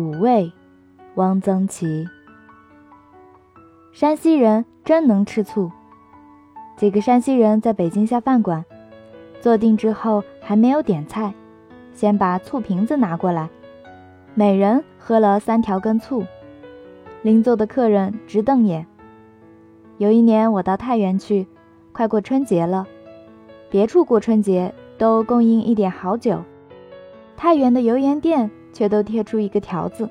[0.00, 0.50] 五味，
[1.16, 2.08] 汪曾祺。
[3.92, 5.70] 山西人真能吃醋。
[6.78, 8.64] 几个山西人在北京下饭馆，
[9.42, 11.34] 坐定之后还没有点菜，
[11.92, 13.50] 先把醋瓶子拿过来，
[14.34, 16.24] 每人喝了三条根醋。
[17.20, 18.86] 邻座的客人直瞪眼。
[19.98, 21.46] 有一年我到太原去，
[21.92, 22.86] 快过春节了，
[23.68, 26.42] 别处过春节都供应一点好酒，
[27.36, 30.08] 太原的油盐店却都贴出一个条子，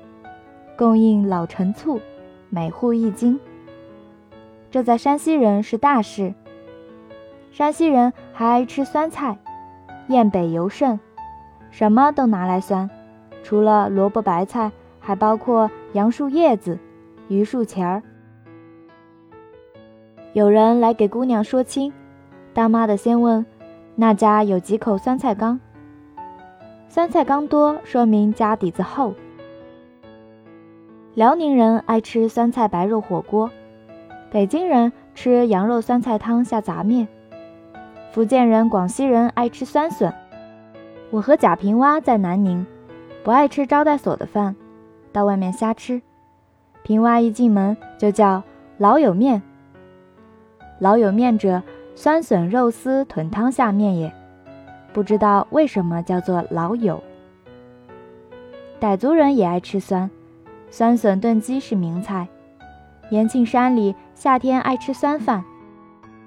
[0.76, 2.00] 供应老陈醋，
[2.48, 3.38] 每户一斤。
[4.70, 6.32] 这在山西人是大事。
[7.50, 9.36] 山西人还爱吃酸菜，
[10.08, 11.00] 雁北尤甚，
[11.70, 12.88] 什么都拿来酸，
[13.42, 16.78] 除了萝卜白菜，还包括杨树叶子、
[17.28, 18.02] 榆树钱儿。
[20.32, 21.92] 有人来给姑娘说亲，
[22.54, 23.44] 当妈的先问
[23.96, 25.58] 那家有几口酸菜缸，
[26.92, 29.14] 酸菜缸多，说明家底子厚。
[31.14, 33.48] 辽宁人爱吃酸菜白肉火锅。
[34.32, 37.06] 北京人吃羊肉酸菜汤下杂面，
[38.10, 40.12] 福建人、广西人爱吃酸笋。
[41.10, 42.66] 我和贾平凹在南宁，
[43.22, 44.56] 不爱吃招待所的饭，
[45.12, 46.02] 到外面瞎吃。
[46.82, 48.42] 平凹一进门就叫
[48.78, 49.40] 老友面，
[50.80, 51.62] 老友面者，
[51.94, 54.12] 酸笋肉丝豚汤下面也，
[54.92, 57.02] 不知道为什么叫做老友。
[58.80, 60.10] 傣族人也爱吃酸，
[60.70, 62.26] 酸笋炖鸡是名菜。
[63.10, 65.44] 延庆山里夏天爱吃酸饭，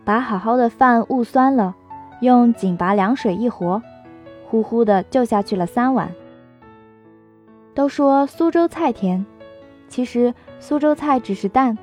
[0.04, 1.76] 把好好的饭焐酸了，
[2.20, 3.82] 用井拔凉水一和，
[4.46, 6.12] 呼呼的就下去了三碗。
[7.74, 9.26] 都说苏州菜甜，
[9.88, 11.78] 其实苏州菜只是淡，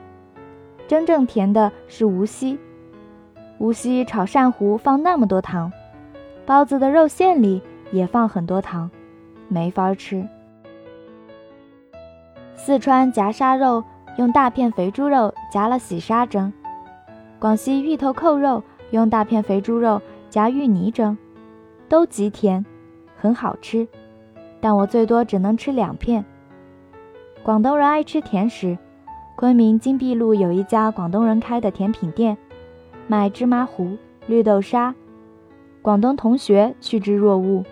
[0.87, 2.59] 真正甜的是无锡。
[3.59, 5.73] 无锡炒鳝糊放那么多糖，
[6.47, 8.91] 包子的肉馅里也放很多糖，
[9.49, 10.27] 没法吃。
[12.55, 13.85] 四川夹沙肉。
[14.17, 16.53] 用大片肥猪肉夹了洗沙蒸，
[17.39, 21.17] 广西芋头扣肉用大片肥猪肉夹芋泥蒸，
[21.89, 22.67] 都极甜，
[23.17, 23.87] 很好吃，
[24.61, 26.25] 但我最多只能吃两片。
[27.43, 28.77] 广东人爱吃甜食，
[29.37, 32.37] 昆明金碧路有一家广东人开的甜品店，
[33.07, 34.95] 卖芝麻糊、绿豆沙，
[35.83, 37.65] 广东同学趋之若鹜。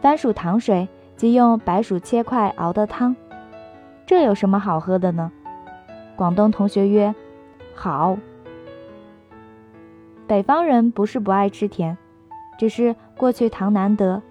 [0.00, 3.16] 番薯糖水即用白薯切块熬的汤，
[4.06, 5.32] 这有什么好喝的呢？
[6.14, 7.12] 广东同学曰
[7.74, 8.16] ：“好。”
[10.28, 11.98] 北方人不是不爱吃甜，
[12.56, 14.22] 只是过去糖难得。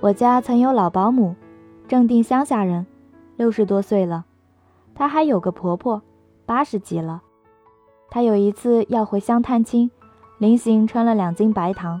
[0.00, 1.34] 我家曾有老保姆，
[1.86, 2.86] 正定乡下人，
[3.36, 4.24] 六十多岁了。
[4.94, 6.00] 她还有个婆婆，
[6.46, 7.20] 八十几了。
[8.08, 9.90] 她有一次要回乡探亲，
[10.40, 12.00] 临行穿了两斤白糖，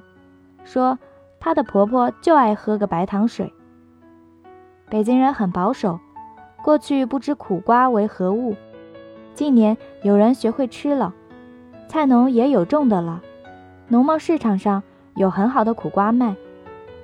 [0.64, 0.98] 说
[1.38, 3.52] 她的婆婆就爱喝个白糖水。
[4.88, 6.00] 北京人很保守，
[6.64, 8.56] 过去不知苦瓜为何物。
[9.34, 11.12] 近年有人学会吃了，
[11.86, 13.20] 菜农也有种的了，
[13.88, 14.82] 农贸市场上
[15.16, 16.34] 有很好的苦瓜卖，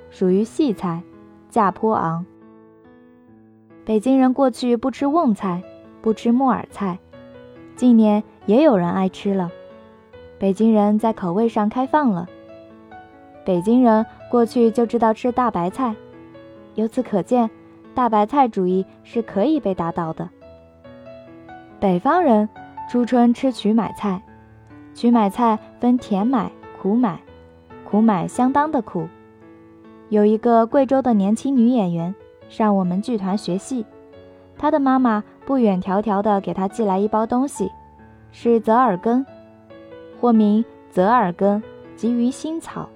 [0.09, 1.03] 属于细菜，
[1.51, 2.25] 价颇昂。
[3.85, 5.61] 北京人过去不吃瓮菜，
[6.01, 6.97] 不吃木耳菜，
[7.75, 9.51] 近年也有人爱吃了，
[10.39, 12.27] 北京人在口味上开放了。
[13.43, 15.95] 北京人过去就知道吃大白菜，
[16.75, 17.49] 由此可见，
[17.95, 20.29] 大白菜主义是可以被打倒的。
[21.79, 22.47] 北方人
[22.89, 24.21] 初春吃曲买菜，
[24.93, 27.19] 曲买菜分甜买、苦买，
[27.83, 29.07] 苦买相当的苦。
[30.09, 32.13] 有一个贵州的年轻女演员
[32.47, 33.85] 上我们剧团学戏，
[34.57, 37.71] 她的妈妈不远迢迢地给她寄来一包东西，
[38.31, 39.25] 是折耳根，
[40.19, 41.61] 或名泽尔根，
[41.95, 42.89] 及鱼腥草。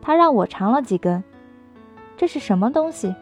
[0.00, 1.22] 他让我尝了几根，
[2.16, 3.14] 这是什么东西？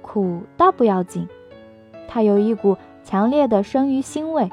[0.00, 1.28] 苦倒不要紧，
[2.08, 2.76] 它有一股。
[3.04, 4.48] 强烈的生鱼腥味，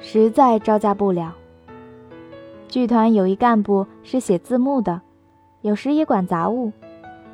[0.00, 1.32] 实在招架不了。
[2.66, 5.00] 剧团有一干部是写字幕的，
[5.60, 6.72] 有时也管杂物。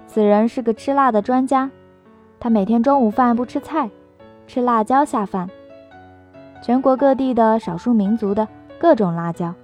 [0.07, 1.71] 此人是个吃辣的专家，
[2.39, 3.89] 他每天中午饭不吃菜，
[4.47, 5.49] 吃辣椒下饭。
[6.63, 8.47] 全国各地的少数民族的
[8.79, 9.55] 各种辣椒，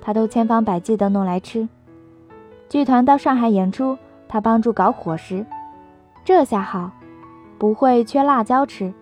[0.00, 1.68] 他都千方百计地弄来吃。
[2.68, 3.96] 剧团到上海演出，
[4.28, 5.46] 他帮助搞伙食，
[6.24, 6.90] 这下好，
[7.56, 8.92] 不会缺辣椒吃。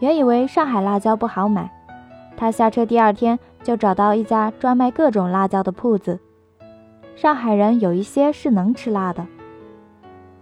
[0.00, 1.70] 原以为上海辣椒不好买，
[2.36, 6.18] 他下车第二天就找到一家专卖各种辣椒的铺子。
[7.14, 9.26] 上海人有一些是能吃辣的，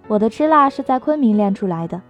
[0.06, 2.00] 我的吃辣是在昆明练出来的。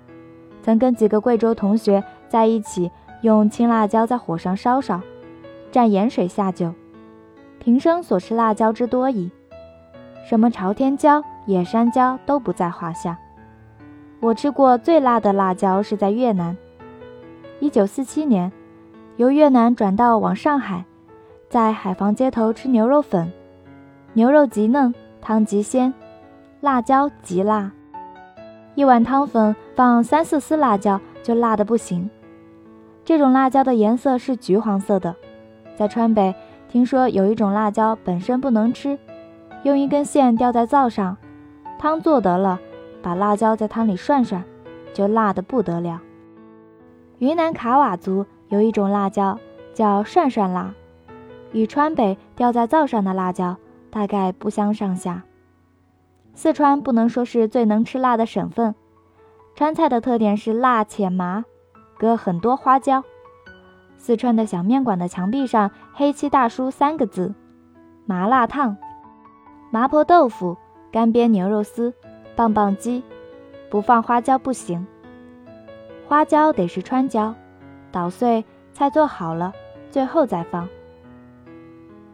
[0.62, 2.90] 曾跟几个贵州同学在一起，
[3.22, 5.00] 用青辣椒在火上烧烧，
[5.70, 6.72] 蘸盐水下酒，
[7.58, 9.30] 平生所吃辣椒之多矣，
[10.28, 13.18] 什么朝天椒、野山椒都不在话下。
[14.20, 16.56] 我吃过最辣的辣椒是在越南。
[17.60, 18.50] 一九四七年，
[19.16, 20.84] 由越南转到往上海，
[21.48, 23.30] 在海防街头吃牛肉粉，
[24.14, 25.92] 牛肉极嫩，汤极鲜，
[26.60, 27.70] 辣椒极辣。
[28.74, 32.08] 一碗汤粉放三四丝辣椒就辣得不行。
[33.04, 35.14] 这种辣椒的颜色是橘黄色的。
[35.78, 36.34] 在川北，
[36.68, 38.98] 听说有一种辣椒本身不能吃，
[39.62, 41.16] 用一根线吊在灶上，
[41.78, 42.58] 汤做得了。
[43.00, 44.42] 把辣椒在汤里涮涮，
[44.92, 46.00] 就辣得不得了。
[47.20, 49.38] 云南卡瓦族有一种辣椒
[49.72, 50.74] 叫涮涮辣，
[51.52, 53.56] 与川北吊在灶上的辣椒
[53.88, 55.22] 大概不相上下。
[56.34, 58.74] 四川不能说是最能吃辣的省份，
[59.54, 61.44] 川菜的特点是辣且麻，
[61.96, 63.04] 搁很多花椒。
[63.98, 67.34] 四川的小面馆的墙壁上黑漆大叔三个字：
[68.06, 68.76] 麻辣烫、
[69.70, 70.56] 麻婆豆腐、
[70.90, 71.92] 干煸牛肉丝。
[72.36, 73.02] 棒棒鸡，
[73.68, 74.86] 不放花椒不行。
[76.06, 77.34] 花椒得是川椒，
[77.90, 79.52] 捣碎，菜做好了，
[79.90, 80.68] 最后再放。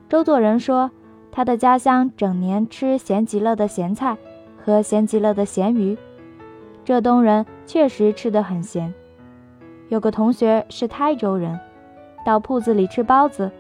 [0.09, 0.91] 周作人说，
[1.31, 4.17] 他的家乡整年吃咸极了的咸菜
[4.65, 5.99] 和咸极了的咸鱼。
[6.87, 8.95] 浙东人确实吃得很咸。
[9.91, 11.61] 有个同学是台州人，
[12.25, 13.50] 到铺子里吃包子，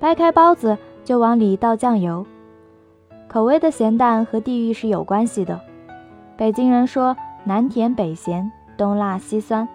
[0.00, 2.26] 掰开包子就往里倒酱油。
[3.28, 5.60] 口味的咸淡和地域是有关系的。
[6.36, 9.66] 北京人说南甜北咸，东辣西酸，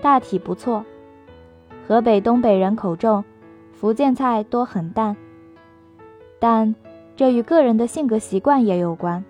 [0.00, 0.84] 大体不错。
[1.86, 3.24] 河北、东北人口重，
[3.72, 5.16] 福建菜多很淡。
[6.38, 6.74] 但
[7.14, 9.24] 这与个人的性格习惯也有关。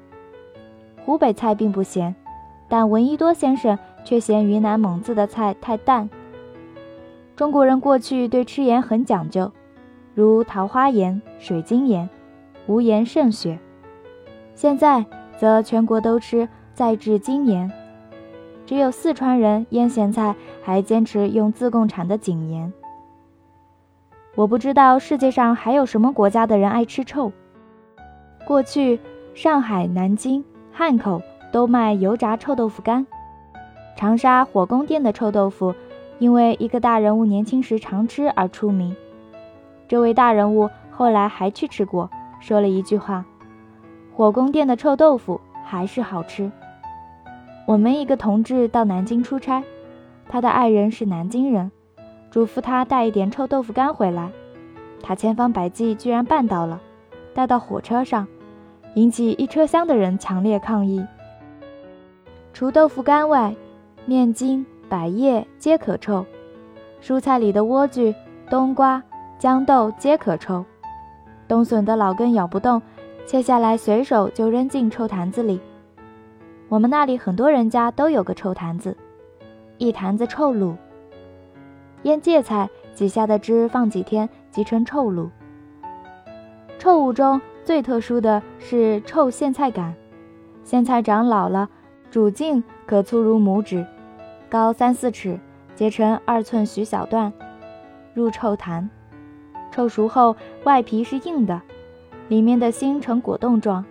[1.05, 2.15] 湖北菜并不咸，
[2.69, 6.09] 但闻一多先生却嫌云南蒙自的菜太淡。
[7.37, 9.51] 中国人过去对吃盐很讲究，
[10.15, 12.09] 如桃花盐、水晶盐，
[12.67, 13.59] 无盐胜雪。
[14.55, 15.05] 现在。
[15.39, 17.73] 则全国都吃再制精盐，
[18.65, 22.73] 只有四川人腌咸菜还坚持用自贡产的井盐。
[24.37, 27.33] 我不知道世界上还有什么国家的人爱吃臭。
[28.47, 29.01] 过去
[29.35, 31.21] 上海、南京、汉口
[31.51, 33.05] 都卖油炸臭豆腐干，
[33.97, 35.75] 长沙火宫殿的臭豆腐
[36.23, 38.95] 因为一个大人物年轻时常吃而出名。
[39.89, 42.09] 这位大人物后来还去吃过，
[42.39, 43.25] 说了一句话。
[44.15, 46.53] 火宫殿的臭豆腐还是好吃。
[47.67, 49.65] 我们一个同志到南京出差，
[50.29, 51.73] 他的爱人是南京人，
[52.31, 54.31] 嘱咐他带一点臭豆腐干回来。
[55.03, 56.81] 他千方百计，居然办到了，
[57.35, 58.29] 带到火车上，
[58.95, 61.05] 引起一车厢的人强烈抗议。
[62.53, 63.57] 除豆腐干外，
[64.07, 66.27] 面筋、百叶皆可臭，
[67.01, 68.15] 蔬菜里的莴苣、
[68.51, 69.03] 冬瓜、
[69.41, 70.63] 豇豆皆可臭，
[71.49, 72.83] 冬笋的老根咬不动。
[73.25, 75.59] 切下来，随手就扔进臭坛子里。
[76.69, 78.95] 我们那里很多人家都有个臭坛子，
[79.79, 80.75] 一坛子臭卤。
[82.03, 85.31] 腌芥菜，挤下的汁放几天即成臭卤。
[86.79, 89.95] 臭物中最特殊的是臭苋菜杆。
[90.67, 91.67] 苋菜长老了，
[92.11, 93.87] 煮净可粗如拇指，
[94.53, 95.41] 高三四尺，
[95.75, 97.33] 截成二寸许小段，
[98.13, 98.91] 入臭坛。
[99.71, 101.63] 臭熟后，外皮是硬的。
[102.29, 103.83] 里面的心呈果冻状，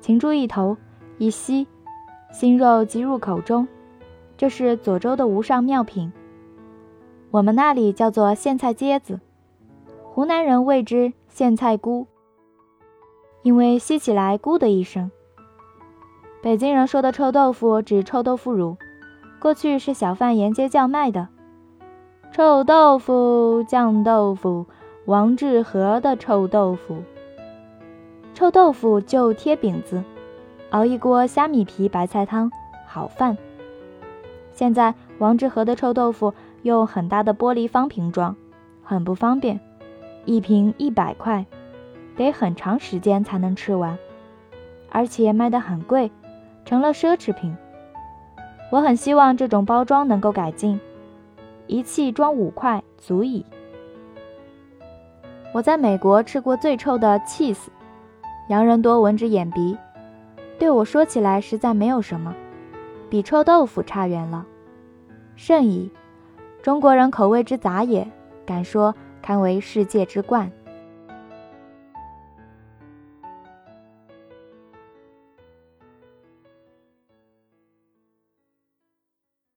[0.00, 0.76] 擒住一头，
[1.18, 1.66] 一吸，
[2.30, 3.66] 心肉即入口中。
[4.36, 6.12] 这是左州的无上妙品。
[7.32, 9.18] 我们那里叫做苋菜秸子，
[10.04, 12.06] 湖南人谓之苋菜菇，
[13.42, 15.10] 因为吸起来咕的一声。
[16.40, 18.76] 北京人说的臭豆腐指臭豆腐乳，
[19.40, 21.28] 过去是小贩沿街叫卖的。
[22.32, 24.66] 臭豆腐，酱豆腐，
[25.06, 27.02] 王致和的臭豆腐。
[28.34, 30.02] 臭豆腐就贴饼子，
[30.70, 32.50] 熬一锅虾米皮白菜汤，
[32.86, 33.38] 好饭。
[34.52, 38.36] 现在王致和的臭豆腐用很大的玻璃方瓶装，
[38.82, 39.60] 很不方便，
[40.24, 41.46] 一瓶一百块，
[42.16, 43.96] 得很长时间才能吃完，
[44.90, 46.10] 而且卖得很贵，
[46.64, 47.56] 成了奢侈品。
[48.70, 50.78] 我很希望这种包装能够改进，
[51.66, 53.44] 一气装五块足矣。
[55.54, 57.68] 我在美国吃过最臭的 cheese。
[58.48, 59.76] 洋人多闻之眼鼻，
[60.58, 62.34] 对我说起来实在没有什么，
[63.10, 64.46] 比臭豆腐差远了。
[65.36, 65.90] 甚矣，
[66.62, 68.06] 中国人口味之杂也，
[68.46, 70.50] 敢说堪为世界之冠。